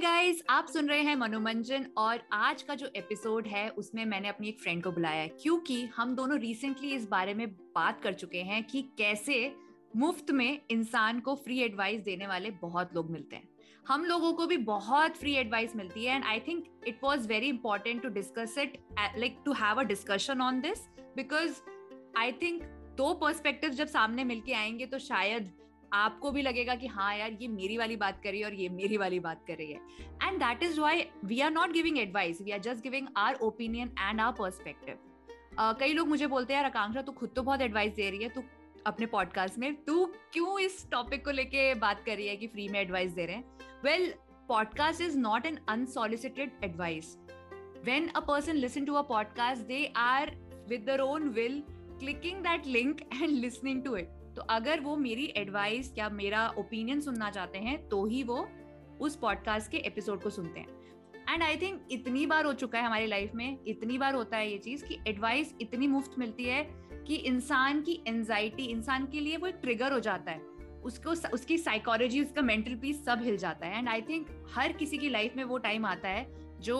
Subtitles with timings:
[0.00, 4.48] Guys आप सुन रहे हैं मनोमंजन और आज का जो एपिसोड है, उसमें मैंने अपनी
[4.48, 8.38] एक फ्रेंड को बुलाया है, क्योंकि हम दोनों रिसेंटली इस बारे में बात कर चुके
[8.38, 9.54] हैं कि कैसे
[9.96, 13.48] मुफ़्त में इंसान को फ्री एडवाइस देने वाले बहुत लोग मिलते हैं।
[13.88, 17.48] हम लोगों को भी बहुत फ्री एडवाइस मिलती है and I think it was very
[17.48, 18.78] important to discuss it
[19.16, 20.86] like to have a discussion on this
[21.16, 21.60] because
[22.18, 22.62] I think
[22.96, 25.52] दो पर्सपेक्टिव जब सामने मिलके आएँगे तो शायद
[25.92, 28.68] आपको भी लगेगा कि हाँ यार, ये मेरी वाली बात कर रही है और ये
[28.68, 29.80] मेरी वाली बात कर रही है।
[30.22, 33.88] And that is why we are not giving advice we are just giving our opinion
[33.98, 34.98] and our perspective
[35.60, 38.28] कई लोग मुझे बोलते हैं, यार आकांक्षा, तू खुद तो बहुत एडवाइस दे रही है।
[38.28, 38.42] तू
[38.86, 42.68] अपने पॉडकास्ट में, तू क्यों इस टॉपिक को लेके बात कर रही है कि फ्री
[42.68, 43.44] में एडवाइस दे रहे हैं?
[43.84, 44.14] Well
[44.48, 47.16] podcast is not an unsolicited advice
[47.84, 50.36] when a person listen to a podcast they are
[50.68, 51.60] with own will,
[52.00, 54.19] clicking that link and listening to it.
[54.40, 58.36] तो अगर वो मेरी एडवाइस या मेरा ओपिनियन सुनना चाहते हैं तो ही वो
[59.00, 60.68] उस पॉडकास्ट के एपिसोड को सुनते हैं।
[61.28, 64.50] एंड आई थिंक इतनी बार हो चुका है हमारी लाइफ में, इतनी बार होता है
[64.50, 66.62] ये चीज़ कि एडवाइस इतनी मुफ़्त मिलती है
[67.06, 70.40] कि इंसान की एंजाइटी इंसान के लिए वो एक ट्रिगर हो जाता है।
[70.84, 74.98] उसको उसकी साइकोलॉजी उसका मेंटल पीस सब हिल जाता है। एंड आई थिंक हर किसी
[74.98, 76.26] की लाइफ में वो टाइम आता है
[76.60, 76.78] जो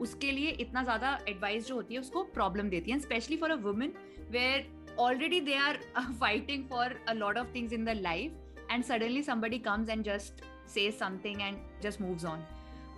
[0.00, 3.56] उसके लिए इतना ज़्यादा एडवाइस जो होती है, उसको प्रॉब्लम देती है। Specially for a
[3.62, 3.94] woman
[4.30, 8.32] where already they are uh, fighting for a lot of things in their life
[8.70, 12.44] and suddenly somebody comes and just says something and just moves on.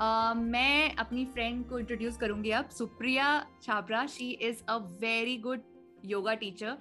[0.00, 5.60] Uh, मैं अपनी friend को introduce करूँगी अब Supriya Chhabra she is a very good
[6.04, 6.76] yoga teacher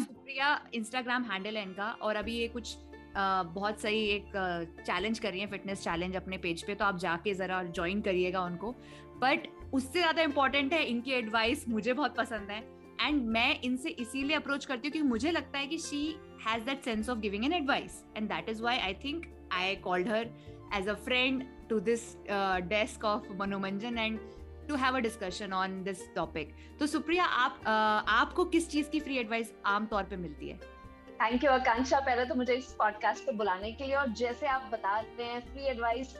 [0.00, 2.76] Supriya Instagram handle है इनका और अभी ये कुछ
[3.10, 4.32] Uh, बहुत सही एक
[4.86, 8.00] चैलेंज uh, कर रही है फिटनेस चैलेंज अपने पेज पे तो आप जाके जरा ज्वाइन
[8.00, 8.72] करिएगा उनको.
[9.22, 12.79] बट उससे ज़्यादा इंपॉर्टेंट है इनकी एडवाइस मुझे बहुत पसंद है.
[13.00, 16.84] एंड मैं इनसे इसीलिए अप्रोच करती हूँ क्योंकि मुझे लगता है कि she has that
[16.84, 20.30] sense of giving an advice and that is why I think I called her
[20.74, 22.16] as a friend to this
[22.68, 24.18] desk of Manomanjan and
[24.68, 29.00] to have a discussion on this topic तो सुप्रिया आप uh, आपको किस चीज़ की
[29.00, 30.58] free advice आमतौर पर मिलती है?
[31.22, 32.00] Thank you Akanksha.
[32.00, 35.40] पहले तो मुझे इस पॉडकास्ट पे बुलाने के लिए और जैसे आप बता रहे हैं
[35.52, 36.16] फ्री एडवाइस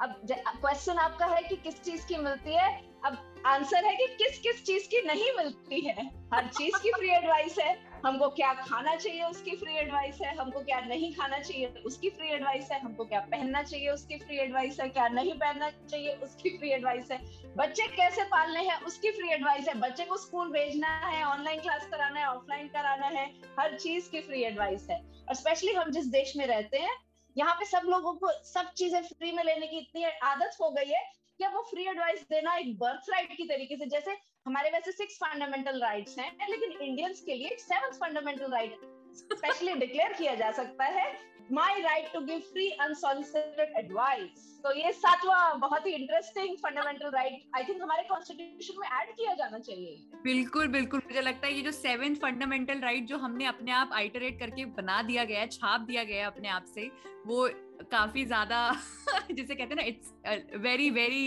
[0.00, 0.14] अब
[0.60, 2.87] क्वेश्चन आपका है कि किस चीज़ की मिलती है?
[3.04, 7.08] अब आंसर है कि किस किस चीज़ की नहीं मिलती है। हर चीज़ की फ्री
[7.08, 11.66] एडवाइस है। हमको क्या खाना चाहिए, उसकी फ्री एडवाइस है। हमको क्या नहीं खाना चाहिए,
[11.66, 15.70] उसकी फ्री एडवाइस है। हमको क्या पहनना चाहिए, उसकी फ्री एडवाइस है। क्या नहीं पहनना
[15.70, 17.18] चाहिए, उसकी फ्री एडवाइस है।
[17.56, 21.86] बच्चे कैसे पालने हैं, उसकी फ्री एडवाइस है। बच्चे को स्कूल भेजना है ऑनलाइन क्लास
[21.86, 23.26] कराना है ऑफलाइन कराना है,
[23.60, 24.98] हर चीज़ की फ्री एडवाइस है।
[25.28, 26.96] और स्पेशली हम जिस देश में रहते हैं,
[27.36, 30.88] यहाँ पे सब लोगों को सब चीज़ें फ्री में लेने की इतनी आदत हो गई
[30.88, 34.16] है कि अब वो फ्री एडवाइस देना एक बर्थ राइट की तरीके से, जैसे
[34.46, 38.80] हमारे वैसे सिक्स फंडामेंटल राइट्स हैं, लेकिन इंडियंस के लिए seven fundamental right
[39.14, 41.06] specially declare किया जा सकता है
[41.52, 47.56] my right to give free unsolicited advice तो ये सातवां बहुत ही interesting fundamental right
[47.56, 51.62] I think हमारे कॉन्स्टिट्यूशन में ऐड किया जाना चाहिए। बिल्कुल बिल्कुल। मुझे लगता है ये
[51.62, 55.80] जो सेवेंथ फंडामेंटल राइट जो हमने अपने आप आइटरेट करके बना दिया गया है छाप
[55.80, 56.90] दिया गया है अपने आप से
[57.26, 57.48] वो
[57.90, 58.60] काफ़ी ज़्यादा
[59.30, 60.12] जिसे कहते हैं ना इट्स
[60.60, 61.24] वेरी वेरी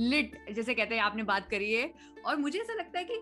[0.00, 1.92] लिट जैसे कहते हैं आपने बात करी है।
[2.26, 3.20] और मुझे ऐसा लगता है कि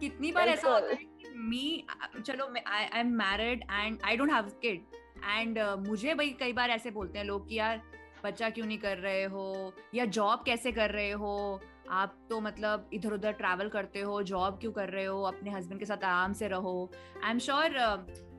[0.00, 1.86] कितनी बार ऐसा होता है मी
[2.26, 4.84] चलो I am married and I don't have kid
[5.24, 5.58] and
[5.88, 7.82] मुझे भाई कई बार ऐसे बोलते हैं लोग कि यार,
[8.24, 9.72] बच्चा क्यों नहीं कर रहे हो?
[9.94, 11.60] या जॉब कैसे कर रहे हो?
[11.90, 15.22] आप तो मतलब इधर उधर ट्रैवल करते हो जॉब क्यों कर रहे हो?
[15.22, 16.90] अपने हस्बैंड के साथ आराम से रहो.
[17.24, 17.76] I am sure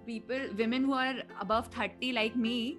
[0.06, 2.77] people women who are above thirty like me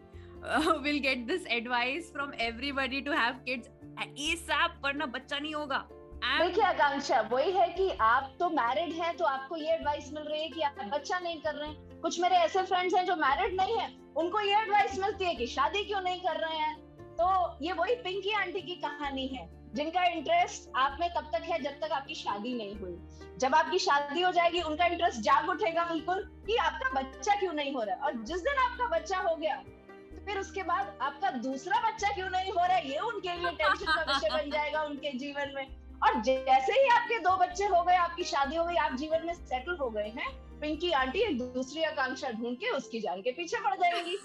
[0.82, 3.68] will get this advice from everybody to have kids
[4.00, 5.88] ASAP वरना बच्चा नहीं होगा.
[6.26, 10.42] देखिए आकांक्षा, वही है कि आप तो मैरिड हैं तो आपको ये एडवाइस मिल रही
[10.42, 13.54] है कि आप बच्चा नहीं कर रहे हैं। कुछ मेरे ऐसे फ्रेंड्स हैं जो मैरिड
[13.60, 16.74] नहीं है, उनको ये एडवाइस मिलती है कि शादी क्यों नहीं कर रहे हैं?
[17.18, 21.60] तो ये वही पिंकी आंटी की कहानी है, जिनका इंटरेस्ट आप में तब तक है
[21.62, 22.98] जब तक आपकी शादी नहीं हुई।
[23.38, 27.74] जब आपकी शादी हो जाएगी, उनका इंटरेस्ट जाग उठेगा बिल्कुल कि आपका बच्चा क्यों नहीं
[27.74, 31.80] हो रहा और जिस दिन आपका बच्चा हो गया तो फिर उसके बाद आपका दूसरा
[31.80, 32.90] बच्चा क्यों नहीं हो रहा है?
[32.90, 37.18] ये उनके लिए टेंशन का विषय बन जाएगा उनके जीवन में। और जैसे ही आपके
[37.18, 40.30] दो बच्चे हो गए आपकी शादी हो गई आप जीवन में सेटल हो गए हैं
[40.60, 44.18] पिंकी आंटी एक दूसरी आकांक्षा ढूंढ के उसकी जान के पीछे पड़ जाएँगी।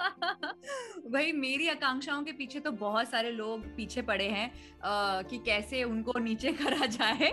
[1.10, 4.46] भाई मेरी आकांक्षाओं के पीछे तो बहुत सारे लोग पीछे पड़े हैं
[4.84, 7.30] आ, कि कैसे उनको नीचे करा जाए।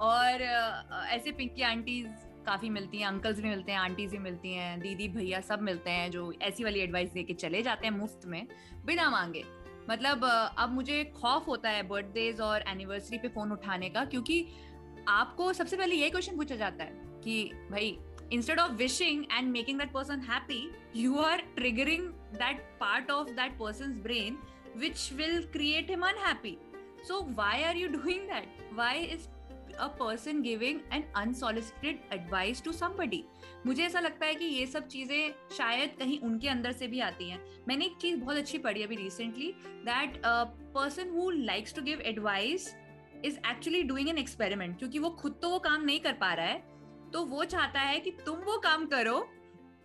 [0.00, 2.06] और आ, ऐसे पिंकी आंटीज
[2.46, 5.90] काफ़ी मिलती हैं अंकल्स भी मिलते हैं आंटीज भी मिलती हैं दीदी भैया सब मिलते
[5.90, 8.46] हैं जो ऐसी वाली एडवाइस दे के चले जाते हैं मुफ़्त में
[8.84, 9.44] बिना मांगे।
[9.90, 10.24] मतलब
[10.58, 14.46] अब मुझे खौफ होता है बर्थडेज और एनिवर्सरी पे फ़ोन उठाने का, क्योंकि
[15.08, 17.98] आपको सबसे पहले ये क्वेश्चन पूछा जाता है कि, भाई
[18.32, 20.62] instead of wishing and making that person happy
[20.96, 24.38] you are triggering that part of that person brain
[24.76, 26.56] which will create him unhappy
[27.08, 29.26] so why are you doing that why is
[29.78, 33.20] a person giving an unsolicited advice to somebody.
[33.66, 37.28] मुझे ऐसा लगता है कि ये सब चीज़ें शायद कहीं उनके अंदर से भी आती
[37.30, 39.52] हैं। मैंने एक चीज़ बहुत अच्छी पढ़ी अभी recently
[39.84, 40.20] that
[40.74, 42.74] person who likes to give advice
[43.24, 46.46] is actually doing an experiment क्योंकि वो खुद तो वो काम नहीं कर पा रहा
[46.46, 46.62] है।
[47.12, 49.16] तो वो चाहता है कि तुम वो काम करो,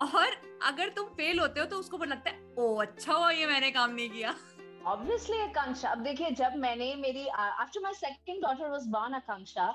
[0.02, 0.32] और
[0.66, 3.92] अगर तुम फेल होते हो तो उसको लगता है ओ अच्छा हुआ ये मैंने काम
[3.92, 4.36] नहीं किया।
[4.88, 9.68] ऑब्वियसली आकांक्षा अब देखिए जब मैंने मेरी after my second daughter was born Akanksha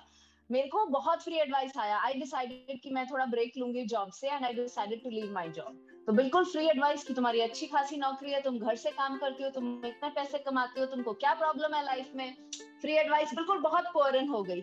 [0.51, 4.29] मेरे को बहुत फ्री एडवाइस आया। आई डिसाइडेड कि मैं थोड़ा ब्रेक लूँगी जॉब से
[4.29, 7.97] and I decided to leave my job तो बिल्कुल फ्री एडवाइस कि तुम्हारी अच्छी खासी
[7.97, 11.35] नौकरी है, तुम घर से काम करती हो, तुम इतने पैसे कमाती हो, तुमको क्या
[11.35, 12.35] प्रॉब्लम है लाइफ में?
[12.81, 14.61] फ्री एडवाइस बिल्कुल बहुत पोरन हो गई।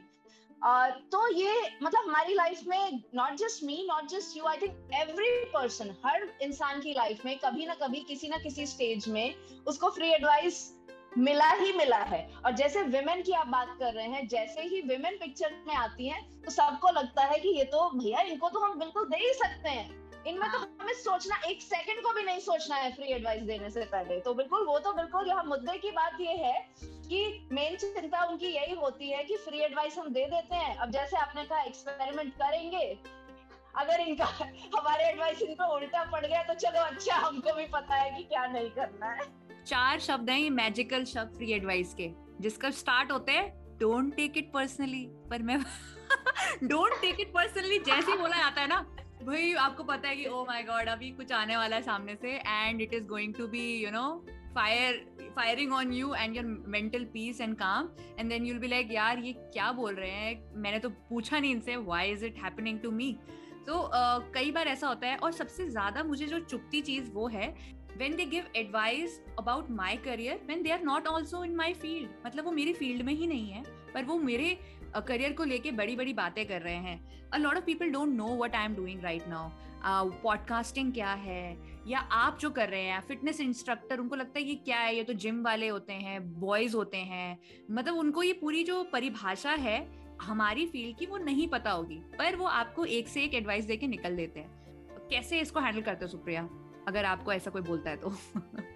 [0.61, 1.53] तो ये
[1.83, 6.27] मतलब हमारी लाइफ में not just me not just you I think every person हर
[6.41, 9.35] इंसान की लाइफ में कभी ना कभी, किसी ना किसी स्टेज में
[9.67, 10.71] उसको फ्री एडवाइस
[11.17, 14.81] मिला ही मिला है। और जैसे विमेन की आप बात कर रहे हैं, जैसे ही
[14.81, 18.59] विमेन पिक्चर में आती हैं तो सबको लगता है कि ये तो भैया इनको तो
[18.59, 22.39] हम बिल्कुल दे ही सकते हैं। इनमें तो हमें सोचना एक सेकंड को भी नहीं
[22.39, 25.91] सोचना है फ्री एडवाइस देने से पहले। तो बिल्कुल वो तो बिल्कुल यहाँ मुद्दे की
[25.91, 30.25] बात ये है कि मेन चिंता उनकी यही होती है कि फ्री एडवाइस हम दे
[30.25, 32.87] देते हैं। अब जैसे आपने कहा एक्सपेरिमेंट करेंगे।
[33.75, 38.09] अगर इनका हमारे एडवाइस इनको उल्टा पड़ गया तो चलो अच्छा हमको भी पता है
[38.11, 39.25] कि क्या नहीं करना है।
[39.65, 42.09] चार शब्द हैं ये मैजिकल शब्द फ्री एडवाइस के
[42.41, 45.59] जिसका स्टार्ट होते हैं डोंट टेक इट पर्सनली पर मैं
[46.63, 48.85] डोंट टेक इट पर्सनली जैसे ही बोला जाता है ना
[49.23, 52.31] भाई, आपको पता है कि ओ माय गॉड अभी कुछ आने वाला है सामने से
[52.37, 54.03] and it is going to be you know
[54.55, 54.97] fire
[55.35, 57.89] firing on you and your mental peace and calm
[58.19, 60.53] and then you'll be like यार, ये क्या बोल रहे हैं?
[60.55, 63.11] मैंने तो पूछा नहीं इनसे why is it happening to me
[63.67, 63.89] तो
[64.33, 67.47] कई बार ऐसा होता है, और सबसे ज़्यादा मुझे जो चुपती चीज़ वो है
[67.97, 72.09] when they give advice about my career when they are not also in my field
[72.25, 73.63] मतलब वो मेरी फ़ील्ड में ही नहीं है,
[73.93, 74.57] पर वो मेरे
[75.01, 78.27] करियर को लेके बड़ी बड़ी बातें कर रहे हैं। A lot of people don't know
[78.37, 79.49] what I am doing right now
[80.23, 81.57] podcasting क्या है?
[81.87, 84.95] या आप जो कर रहे हैं फिटनेस इंस्ट्रक्टर उनको लगता है कि क्या है?
[84.95, 87.39] ये तो जिम वाले होते हैं बॉयज़ होते हैं।
[87.71, 92.35] मतलब उनको ये पूरी जो परिभाषा है, हमारी फ़ील्ड की वो नहीं पता होगी, पर
[92.35, 94.65] वो आपको एक से एक एडवाइस देके निकल देते हैं।
[95.09, 96.49] कैसे इसको हैंडल करते हो सुप्रिया?
[96.87, 98.09] अगर आपको ऐसा कोई बोलता है तो।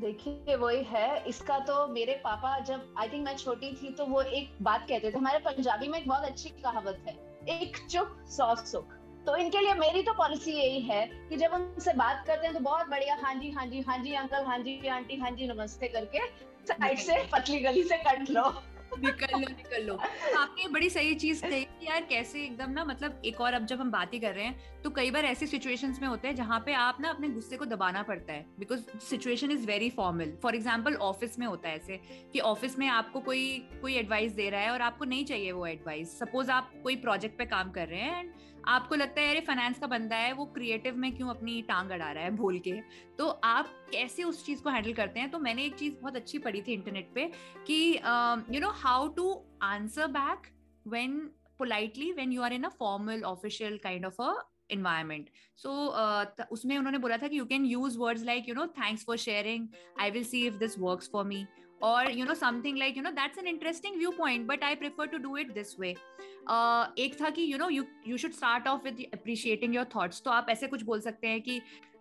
[0.00, 4.22] देखिए वही है। इसका तो मेरे पापा जब आई थिंक मैं छोटी थी तो वो
[4.22, 7.16] एक बात कहते थे हमारे पंजाबी में एक बहुत अच्छी कहावत है
[7.60, 8.94] एक चुप सौ सुख।
[9.26, 12.60] तो इनके लिए मेरी तो पॉलिसी यही है कि जब उनसे बात करते हैं तो
[12.60, 15.88] बहुत बढ़िया हाँ जी हाँ जी हाँ जी अंकल हाँ जी आंटी हाँ जी नमस्ते
[15.88, 16.26] करके
[16.66, 18.48] साइड से पतली गली से कट लो।
[18.98, 19.94] निकल लो निकल लो।
[20.38, 23.80] आपने बड़ी सही चीज़ कही कि यार कैसे एकदम ना मतलब एक और अब जब
[23.80, 26.58] हम बात ही कर रहे हैं तो कई बार ऐसी सिचुएशंस में होते हैं जहाँ
[26.66, 30.54] पे आप ना अपने गुस्से को दबाना पड़ता है because situation is very formal for
[30.54, 32.00] example office में होता है ऐसे
[32.32, 35.66] कि ऑफ़िस में आपको कोई कोई एडवाइस दे रहा है और आपको नहीं चाहिए वो
[35.66, 38.32] एडवाइस सपोज़ आप कोई प्रोजेक्ट पे काम कर रहे हैं एंड
[38.66, 42.10] आपको लगता है, अरे फाइनेंस का बंदा है, वो क्रिएटिव में क्यों अपनी टांग अड़ा
[42.12, 42.30] रहा है?
[42.36, 42.80] भूल के।
[43.18, 45.30] तो आप कैसे उस चीज़ को हैंडल करते हैं?
[45.30, 47.30] तो मैंने एक चीज़ बहुत अच्छी पढ़ी थी इंटरनेट पे
[47.66, 47.98] कि
[48.54, 49.32] you know how to
[49.62, 50.52] answer back
[50.86, 51.18] when
[51.58, 54.32] politely when you are in a formal official kind of a
[54.70, 55.70] environment so
[56.02, 59.16] uh, उसमें उन्होंने बोला था कि you can use words like you know thanks for
[59.28, 59.68] sharing
[60.00, 61.46] I will see if this works for me
[61.86, 65.18] or you know something like you know that's an interesting viewpoint but i prefer to
[65.26, 65.90] do it this way
[66.54, 70.24] uh, एक था कि you know you you should start off with appreciating your thoughts
[70.24, 71.60] तो आप ऐसे कुछ बोल सकते हैं कि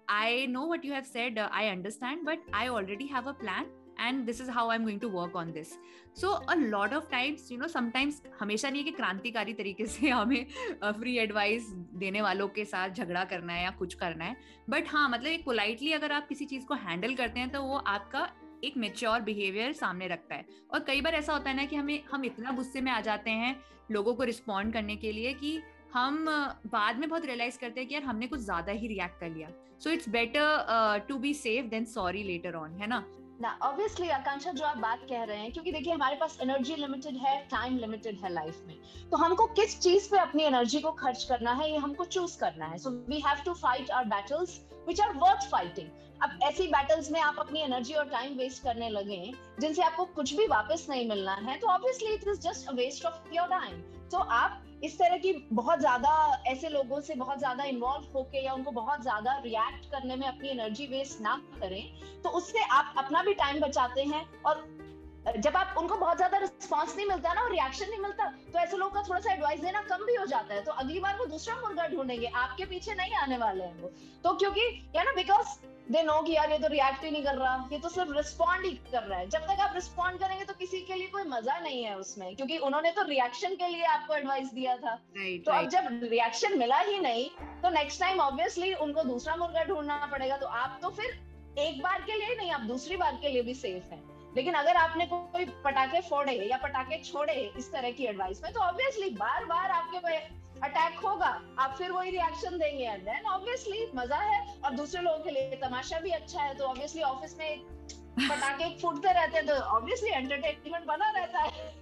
[0.09, 3.65] I know what you have said uh, I understand but I already have a plan
[3.99, 5.73] and this is how I am going to work on this
[6.21, 10.09] so a lot of times you know sometimes हमेशा नहीं है कि क्रांतिकारी तरीके से
[10.09, 10.45] हमें
[10.83, 14.35] free advice देने वालों के साथ झगड़ा करना है या कुछ करना है।
[14.69, 17.77] बट हाँ मतलब एक पोलाइटली अगर आप किसी चीज़ को हैंडल करते हैं तो वो
[17.77, 18.27] आपका
[18.63, 22.03] एक मेच्योर बिहेवियर सामने रखता है। और कई बार ऐसा होता है ना कि हमें,
[22.11, 23.55] हम इतना गुस्से में आ जाते हैं
[23.91, 25.59] लोगों को रिस्पॉन्ड करने के लिए कि
[25.93, 26.25] हम
[26.67, 29.49] बाद में बहुत रियलाइज़ करते हैं कि यार, हमने कुछ ज़्यादा ही रिएक्ट कर लिया।
[29.79, 33.03] So it's better to be safe than sorry later on है ना?
[33.41, 37.17] ना ऑब्वियसली आकांक्षा, जो आप बात कह रहे हैं, क्योंकि देखिए, हमारे पास एनर्जी लिमिटेड
[37.17, 38.75] है टाइम लिमिटेड है लाइफ में।
[39.11, 42.65] तो हमको किस चीज़ पे अपनी एनर्जी को खर्च करना है, ये हमको चूज़ करना
[42.65, 45.87] है। So we have to fight our battles which are worth fighting
[46.23, 49.19] अब ऐसी बैटल्स में आप अपनी एनर्जी और टाइम वेस्ट करने लगे,
[49.59, 53.05] जिनसे आपको कुछ भी वापस नहीं मिलना है तो obviously it is just a waste
[53.05, 57.63] of your time तो आप इस तरह की बहुत ज़्यादा, ऐसे लोगों से बहुत ज़्यादा
[57.63, 62.29] इन्वॉल्व होके या उनको बहुत ज़्यादा रिएक्ट करने में अपनी एनर्जी वेस्ट ना करें तो
[62.29, 64.65] उससे आप अपना भी टाइम बचाते हैं और
[65.35, 68.77] जब आप उनको बहुत ज़्यादा रिस्पॉन्स नहीं मिलता ना और रिएक्शन नहीं मिलता तो ऐसे
[68.77, 71.25] लोगों का थोड़ा सा एडवाइस देना कम भी हो जाता है। तो अगली बार वो
[71.27, 73.91] दूसरा मुर्गा ढूंढेंगे आपके पीछे नहीं आने वाले हैं वो।
[74.23, 74.61] तो क्योंकि
[74.95, 75.57] या ना बिकॉज़
[75.91, 78.65] दे नो कि यार ये तो रिएक्ट ही नहीं कर रहा ये तो सिर्फ़ रिस्पॉन्ड
[78.65, 81.57] ही कर रहा है। जब तक आप रिस्पॉन्ड करेंगे तो किसी के लिए कोई मज़ा
[81.59, 85.51] नहीं है उसमें क्योंकि उन्होंने तो रिएक्शन के लिए आपको एडवाइस दिया था। Right, तो
[85.51, 85.63] right.
[85.63, 87.29] अब जब रिएक्शन मिला ही नहीं
[87.61, 91.17] तो नेक्स्ट टाइम ऑब्वियसली उनको दूसरा मुर्गा ढूंढना पड़ेगा। तो आप तो फिर
[91.59, 94.01] एक बार के लिए नहीं आप दूसरी बार के लिए भी सेफ़ है।
[94.37, 98.59] लेकिन अगर आपने कोई पटाखे फोड़े या पटाखे छोड़े इस तरह की एडवाइस में तो
[98.61, 100.17] ऑब्वियसली बार बार आपके पे
[100.65, 101.29] अटैक होगा।
[101.59, 105.59] आप फिर वही रिएक्शन देंगे एंड देन ऑब्वियसली मज़ा है और दूसरे लोगों के लिए
[105.63, 107.59] तमाशा भी अच्छा है तो ऑब्वियसली ऑफ़िस में
[108.19, 111.75] पटाखे फूटते रहते हैं तो ऑब्वियसली एंटरटेनमेंट बना रहता है।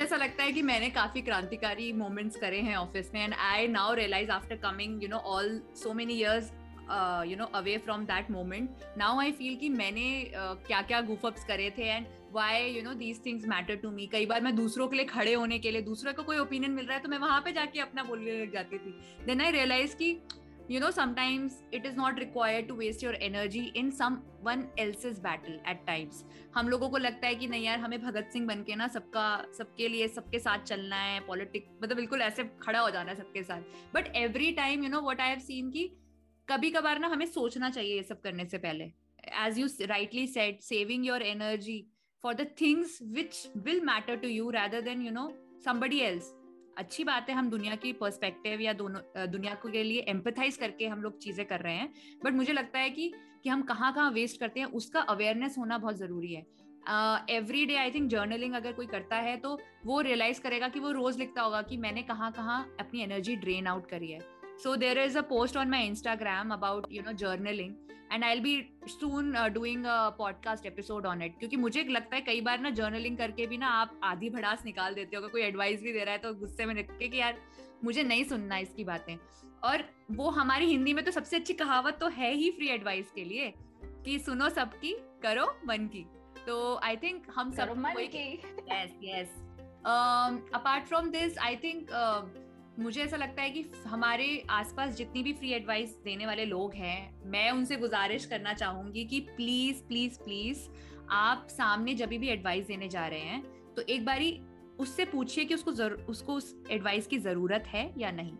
[0.00, 3.94] ऐसा लगता है कि मैंने काफ़ी क्रांतिकारी मोमेंट्स करे हैं ऑफ़िस में and I now
[3.94, 6.52] realise after coming you know all so many years
[7.30, 11.70] you know away from that moment now I feel कि मैंने क्या क्या गुफअप्स करे
[11.78, 14.96] थे and why you know these things matter to me कई बार मैं दूसरों के
[14.96, 17.40] लिए खड़े होने के लिए, दूसरे को कोई ओपिनियन मिल रहा है तो मैं वहाँ
[17.44, 18.98] पे जाके अपना बोलने लग जाती थी.
[19.26, 20.18] देन आई रियलाइज़ की,
[20.70, 25.58] you know, sometimes it is not required to waste your energy in someone else's battle
[25.72, 26.24] at times.
[26.54, 29.26] हम लोगों को लगता है कि नहीं यार, हमें भगत सिंह बन के ना सबका,
[29.58, 33.42] सबके लिए, सबके साथ चलना है पॉलिटिक मतलब बिल्कुल ऐसे खड़ा हो जाना है सबके
[33.42, 33.62] साथ.
[33.94, 35.90] But every time you know what I have seen की
[36.48, 38.84] कभी कभार ना हमें सोचना चाहिए ये सब करने से पहले।
[39.44, 41.84] As you rightly said saving your energy
[42.24, 45.30] for the things which will matter to you rather than you know
[45.64, 46.32] somebody else
[46.78, 51.02] अच्छी बात है, हम दुनिया की पर्सपेक्टिव या दोनों दुनिया के लिए एम्पथाइज करके हम
[51.02, 51.92] लोग चीज़ें कर रहे हैं।
[52.24, 53.12] बट मुझे लगता है कि
[53.42, 56.46] कि हम कहाँ कहाँ वेस्ट करते हैं, उसका अवेयरनेस होना बहुत ज़रूरी है।
[57.30, 60.90] Every day I think journaling अगर कोई करता है तो वो रियलाइज़ करेगा कि वो
[60.92, 64.18] रोज लिखता होगा कि मैंने कहाँ कहाँ अपनी एनर्जी ड्रेन आउट करी है।
[64.56, 67.74] So there is a post on my instagram about you know journaling.
[68.12, 68.52] And I be
[68.88, 69.84] soon doing
[70.18, 73.68] podcast episode on it क्योंकि मुझे लगता है कई बार ना जर्नलिंग करके भी ना
[73.68, 76.66] आप आधी भड़ास निकाल देते हो अगर कोई एडवाइस भी दे रहा है तो गुस्से
[76.66, 77.38] में रख कि यार
[77.84, 79.16] मुझे नहीं सुनना इसकी बातें
[79.64, 83.24] और वो हमारी हिंदी में तो सबसे अच्छी कहावत तो है ही फ्री एडवाइस के
[83.24, 83.52] लिए
[84.04, 86.06] कि सुनो सबकी करो मन की
[86.46, 89.34] तो आई थिंक हम सब yes yes
[90.54, 91.90] apart from this I think
[92.78, 97.22] मुझे ऐसा लगता है कि हमारे आसपास जितनी भी फ्री एडवाइस देने वाले लोग हैं
[97.26, 100.58] मैं उनसे गुजारिश करना चाहूँगी कि प्लीज़ प्लीज़ प्लीज़
[101.10, 104.40] आप सामने जब भी एडवाइस देने जा रहे हैं तो एक बारी
[104.78, 108.32] उससे पूछिए कि उसको जर, उसको उस एडवाइस की ज़रूरत है या नहीं।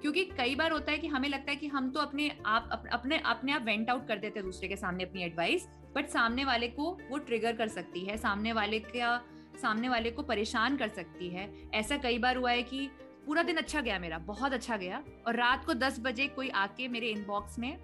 [0.00, 2.84] क्योंकि कई बार होता है कि हमें लगता है कि हम तो अपने आप अप,
[2.92, 6.44] अपने अपने आप वेंट आउट कर देते हैं दूसरे के सामने अपनी एडवाइस बट सामने
[6.44, 9.16] वाले को वो ट्रिगर कर सकती है सामने वाले का
[9.62, 12.88] सामने वाले को परेशान कर सकती है। ऐसा कई बार हुआ है कि
[13.26, 16.88] पूरा दिन अच्छा गया मेरा, बहुत अच्छा गया। और रात को दस बजे कोई आके
[16.88, 17.76] मेरे इनबॉक्स में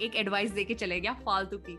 [0.00, 1.78] एक एडवाइस दे के चले गया फालतू की।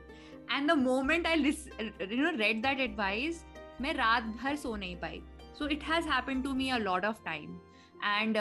[0.51, 3.43] And the moment I you know read that advice
[3.81, 5.21] मैं रात भर सो नहीं पाई।
[5.59, 7.59] So it has happen to me a lot of time
[8.05, 8.37] and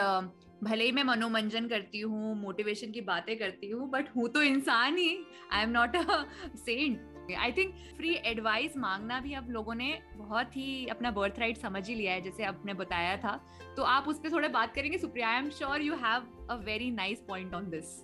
[0.65, 4.97] भले ही मैं मनोमंजन करती हूँ मोटिवेशन की बातें करती हूँ बट हूँ तो इंसान
[4.99, 6.25] ही। I am not a
[6.57, 11.57] saint I think free advice मांगना भी अब लोगों ने बहुत ही अपना बर्थ राइट
[11.57, 13.37] समझ ही लिया है जैसे आपने बताया था।
[13.77, 16.91] तो आप उस पर थोड़ा बात करेंगे। Supriya I am sure you have a very
[16.91, 17.99] nice point on this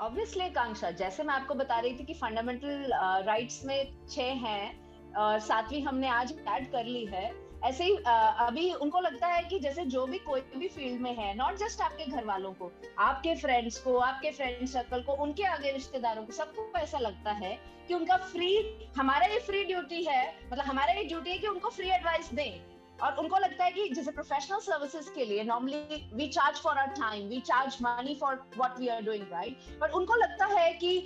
[0.00, 2.92] obviously Kanksha जैसे मैं आपको बता रही थी कि फंडामेंटल
[3.26, 7.96] राइट्स uh, में छह हैं और सातवीं हमने आज ऐड कर ली है। ऐसे ही
[8.06, 11.80] अभी उनको लगता है कि जैसे जो भी कोई भी फ़ील्ड में है नॉट जस्ट
[11.80, 16.32] आपके घर वालों को, आपके फ्रेंड्स को, आपके फ्रेंड सर्कल को, उनके आगे रिश्तेदारों को,
[16.32, 17.56] सबको ऐसा लगता है
[17.88, 18.52] कि उनका फ्री
[18.96, 22.74] हमारा ये फ्री ड्यूटी है मतलब हमारा ये ड्यूटी है कि उनको फ्री एडवाइस दें।
[23.02, 26.86] और उनको लगता है कि जैसे प्रोफेशनल सर्विसेज़ के लिए normally we charge for our
[26.98, 30.98] time we charge money for what we are doing right but उनको लगता है कि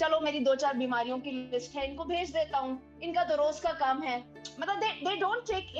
[0.00, 3.58] चलो मेरी दो चार बीमारियों की लिस्ट है, इनको भेज देता हूँ। इनका तो रोज
[3.60, 4.18] का काम है।
[4.60, 5.74] मतलब they they don't take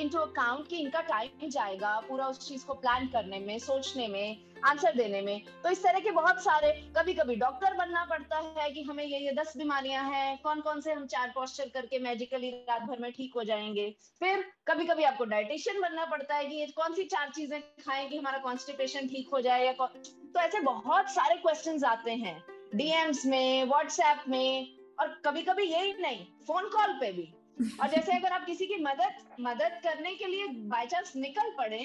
[0.00, 4.60] into account कि इनका टाइम जाएगा पूरा उस चीज़ को प्लान करने में, सोचने में
[4.64, 8.70] आंसर देने में। तो इस तरह के बहुत सारे कभी कभी डॉक्टर बनना पड़ता है
[8.70, 12.50] कि हमें ये ये दस बीमारियाँ हैं कौन कौन से हम चार पॉस्चर करके मैजिकली
[12.68, 16.56] रात भर में ठीक हो जाएँगे। फिर कभी कभी आपको डाइटिशियन बनना पड़ता है कि
[16.56, 20.60] ये कौन सी चार चीज़ें खाएँ कि हमारा कॉन्स्टिपेशन ठीक हो जाए या तो ऐसे
[20.62, 22.40] बहुत सारे क्वेश्चन आते हैं।
[22.74, 27.32] डीएम्स में व्हाट्सएप में और कभी कभी यही नहीं फ़ोन कॉल पे भी।
[27.80, 31.84] और जैसे अगर आप किसी की मदद मदद करने के लिए बाय चांस निकल पड़े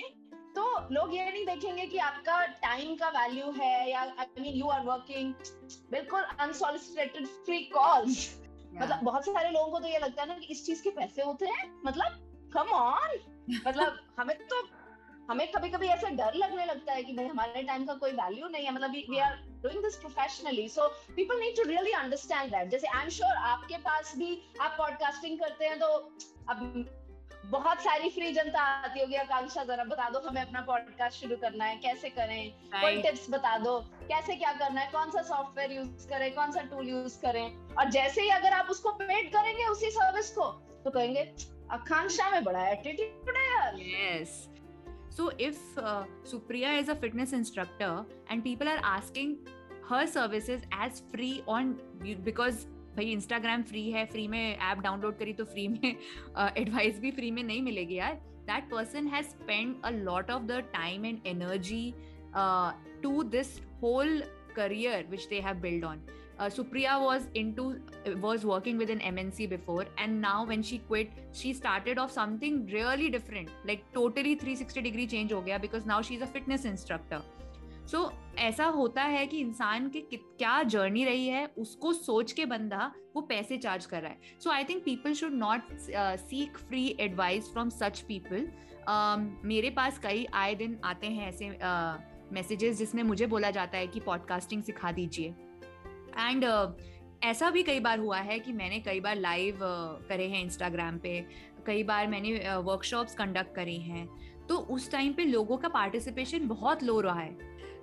[0.55, 4.67] तो लोग ये नहीं देखेंगे कि आपका टाइम का वैल्यू है या I mean you
[4.67, 5.33] are working
[5.91, 8.29] बिल्कुल अनसोलिसिटेटेड फ्री कॉल्स
[8.73, 11.21] मतलब बहुत सारे लोगों को तो ये लगता है ना कि इस चीज़ के पैसे
[11.21, 13.19] होते हैं। मतलब कम ऑन
[13.67, 14.61] मतलब हमें तो
[15.29, 18.47] हमें कभी कभी ऐसा डर लगने लगता है कि भाई हमारे टाइम का कोई वैल्यू
[18.47, 22.69] नहीं है मतलब we are doing this professionally so people need to really understand that
[22.69, 24.29] जैसे आई एम श्योर आपके पास भी
[24.61, 25.87] आप पॉडकास्टिंग करते हैं तो
[26.49, 26.85] अब
[27.51, 31.65] बहुत सारी फ्री जनता आती होगी आकांक्षा जरा बता दो हमें अपना पॉडकास्ट शुरू करना
[31.65, 32.51] है कैसे करें?
[32.73, 33.77] कोई टिप्स बता दो
[34.09, 37.45] कैसे क्या करना है कौन सा सॉफ्टवेयर यूज़ करें कौन सा टूल यूज़ करें?
[37.75, 40.45] और जैसे ही अगर आप उसको पेड करेंगे उसी सर्विस को
[40.83, 41.31] तो कहेंगे
[41.71, 44.47] आकांक्षा में बड़ा एटीट्यूड है यार। Yes
[45.16, 49.38] So if uh, Supriya is a fitness instructor and people are asking
[49.88, 51.74] her services as free on
[52.24, 55.94] because भाई इंस्टाग्राम फ्री है फ्री में ऐप डाउनलोड करी तो फ्री में
[56.58, 58.14] एडवाइस uh, भी फ्री में नहीं मिलेगी यार
[58.48, 61.94] that person has spend a lot of the time and energy
[63.02, 64.22] to this whole
[64.54, 66.00] career which they have built on
[66.39, 67.79] uh, Supriya was into
[68.21, 72.65] was working with an MNC before, and now when she quit, she started off something
[72.67, 77.21] really different, like totally 360 degree change हो गया because now she's a fitness instructor.
[77.87, 82.45] So so, ऐसा होता है कि इंसान के क्या journey रही है उसको सोच के
[82.45, 85.71] बंदा वो पैसे चार्ज कर रहा है so I think people should not
[86.19, 88.47] seek free advice from such people
[89.47, 91.49] मेरे पास कई आए दिन आते हैं ऐसे
[92.33, 95.33] मैसेजेस uh, जिसमें मुझे बोला जाता है कि पॉडकास्टिंग सिखा दीजिए
[96.19, 96.71] एंड uh,
[97.23, 100.97] ऐसा भी कई बार हुआ है कि मैंने कई बार लाइव uh, करे हैं इंस्टाग्राम
[100.97, 101.19] पे।
[101.65, 104.07] कई बार मैंने वर्कशॉप्स कंडक्ट करी हैं।
[104.47, 107.33] तो उस टाइम पे लोगों का पार्टिसिपेशन बहुत लो रहा है।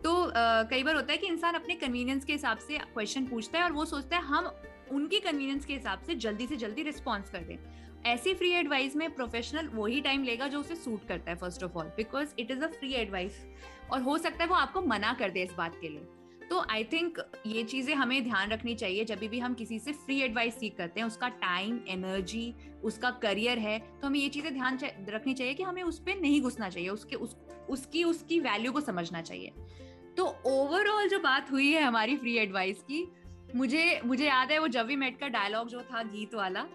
[0.03, 3.59] तो uh, कई बार होता है कि इंसान अपने कन्वीनियंस के हिसाब से क्वेश्चन पूछता
[3.59, 4.53] है और वो सोचता है हम
[4.93, 7.57] उनकी कन्वीनियंस के हिसाब से जल्दी से जल्दी रिस्पॉन्स कर दें।
[8.07, 11.79] ऐसी फ्री एडवाइस में प्रोफेशनल वही टाइम लेगा जो उसे सूट करता है first of
[11.79, 13.45] all because it is a free advice
[13.93, 16.07] और हो सकता है वो आपको मना कर दे इस बात के लिए।
[16.51, 20.21] तो आई थिंक ये चीज़ें हमें ध्यान रखनी चाहिए जब भी हम किसी से फ्री
[20.21, 24.79] एडवाइस सीख करते हैं उसका टाइम एनर्जी उसका करियर है तो हमें ये चीज़ें ध्यान
[25.09, 27.37] रखनी चाहिए कि हमें उस पर नहीं घुसना चाहिए उसके उस,
[27.69, 29.53] उसकी उसकी वैल्यू को समझना चाहिए।
[30.17, 33.13] तो ओवरऑल जो बात हुई है हमारी फ्री एडवाइस की
[33.55, 36.67] मुझे मुझे याद है वो जब भी मेट का डायलॉग जो था गीत वाला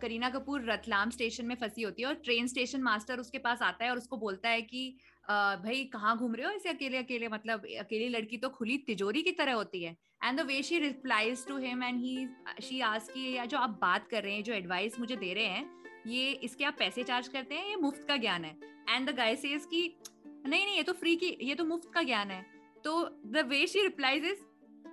[0.00, 3.84] करीना कपूर रतलाम स्टेशन में फंसी होती है और ट्रेन स्टेशन मास्टर उसके पास आता
[3.84, 4.96] है और उसको बोलता है कि
[5.28, 7.28] भाई, कहाँ घूम रहे हो ऐसे अकेले अकेले?
[7.28, 9.96] मतलब अकेली लड़की तो खुली तिजोरी की तरह होती है.
[10.24, 12.28] And the way she replies to him and he
[12.62, 15.44] she ask की, या जो आप बात कर रहे हैं, जो एडवाइस मुझे दे रहे
[15.44, 15.70] हैं,
[16.06, 18.56] ये इसके आप पैसे चार्ज करते हैं ये मुफ़्त का ज्ञान है?
[18.88, 22.02] एंड द गाय सेज की, नहीं नहीं, ये तो फ्री की, ये तो मुफ़्त का
[22.02, 22.46] ज्ञान है.
[22.84, 24.40] तो the way she replies is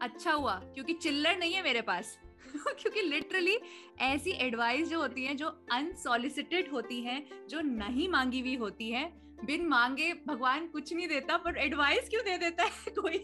[0.01, 2.19] अच्छा हुआ, क्योंकि चिल्लर नहीं है मेरे पास.
[2.57, 3.57] क्योंकि लिटरली
[3.99, 9.26] ऐसी एडवाइस जो होती है, जो अनसोलिसिटेड होती है, जो नहीं मांगी हुई होती है
[9.45, 13.17] बिन मांगे भगवान कुछ नहीं देता, पर एडवाइस क्यों दे देता है कोई?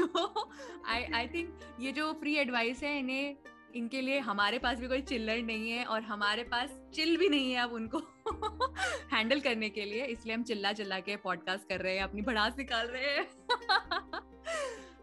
[0.00, 0.50] तो
[0.86, 3.36] आई आई थिंक ये जो फ्री एडवाइस है, इन्हें,
[3.74, 7.52] इनके लिए हमारे पास भी कोई चिल्लर नहीं है और हमारे पास चिल भी नहीं
[7.52, 7.98] है अब उनको
[9.14, 12.54] हैंडल करने के लिए। इसलिए हम चिल्ला चिल्ला के पॉडकास्ट कर रहे हैं, अपनी भड़ास
[12.58, 13.26] निकाल रहे हैं।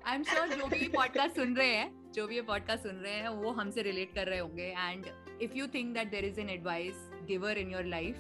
[0.06, 3.14] आई एम श्योर जो भी पॉडकास्ट सुन रहे हैं, जो भी ये पॉडकास्ट सुन रहे
[3.14, 5.06] हैं, वो हमसे रिलेट कर रहे होंगे। And
[5.42, 8.16] if you think that there is an advice giver in your life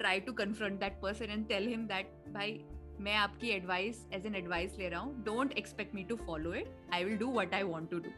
[0.00, 2.60] try to confront that person and tell him that भाई
[3.00, 6.66] मैं आपकी एडवाइस एज एन एडवाइस ले रहा हूँ। Don't expect me to follow it
[6.94, 8.10] I will do what I want to do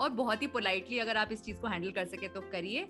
[0.00, 2.84] और बहुत ही politely अगर आप इस चीज़ को हैंडल कर सके तो करिए।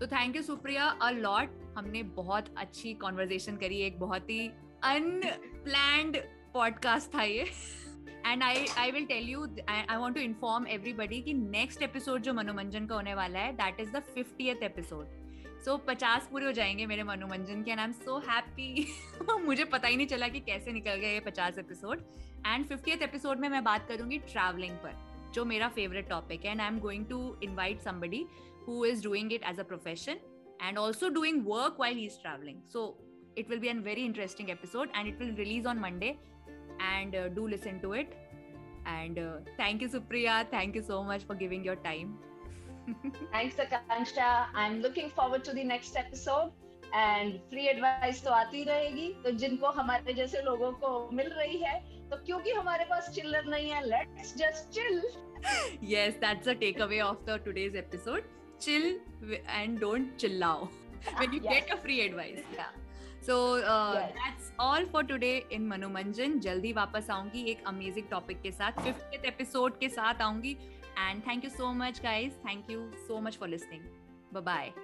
[0.00, 4.46] तो thank you Supriya a lot हमने बहुत अच्छी कॉन्वर्जेशन करी। एक बहुत ही
[4.84, 6.16] अनप्लैंड
[6.54, 7.44] पॉडकास्ट था ये।
[8.26, 12.32] And I I will tell you I want to inform everybody की नेक्स्ट एपिसोड जो
[12.32, 15.22] मनोरंजन का होने वाला है that is the fiftieth episode
[15.64, 18.86] so so, पचास पूरे हो जाएँगे मेरे मनोमंजन के एंड एम सो हैप्पी
[19.44, 22.02] मुझे पता ही नहीं चला कि कैसे निकल गए ये पचास एपिसोड
[22.46, 26.50] एंड फिफ्टी एपिसोड में मैं बात करूँगी ट्रैवलिंग पर जो मेरा फेवरेट टॉपिक है.
[26.50, 28.24] And I am going to invite somebody
[28.68, 30.20] who is doing it as a profession
[30.62, 32.84] and also doing work while he is travelling so
[33.38, 36.14] it will be an very interesting episode and it will release on Monday
[36.82, 38.10] and do listen to it
[38.88, 39.18] and
[39.60, 42.16] thank you Supriya thank you so much for giving your time
[43.32, 44.46] Thanks, Akansha.
[44.54, 46.52] I'm looking forward to the next episode.
[46.94, 51.74] And free advice तो आती रहेगी तो जिनको हमारे जैसे लोगों को मिल रही है
[52.10, 55.02] तो क्योंकि हमारे पास चिल्लर नहीं है let's just chill
[55.88, 58.30] yes that's a takeaway of the today's episode
[58.66, 58.86] chill
[59.56, 60.54] and don't chillao
[61.18, 61.52] when you yes.
[61.52, 62.72] get a free advice yeah
[63.26, 68.82] so that's all for today in Manomanjan जल्दी वापस आऊँगी एक अमेजिंग टॉपिक के साथ
[68.84, 70.56] fifth episode के साथ आऊँगी
[70.96, 72.32] And thank you so much, guys.
[72.44, 73.82] Thank you so much for listening.
[74.32, 74.83] Bye bye.